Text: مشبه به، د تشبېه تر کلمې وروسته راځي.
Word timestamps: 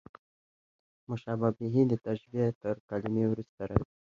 مشبه 1.09 1.49
به، 1.59 1.67
د 1.91 1.93
تشبېه 2.05 2.47
تر 2.61 2.75
کلمې 2.89 3.25
وروسته 3.27 3.61
راځي. 3.69 3.95